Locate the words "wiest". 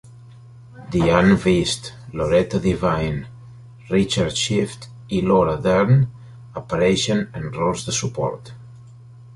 1.45-1.93